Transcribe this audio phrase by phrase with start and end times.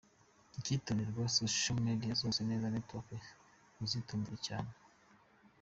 [0.59, 3.23] Ikitonderwa: za social media zose naza network zose
[3.79, 4.71] muzitondere cyane.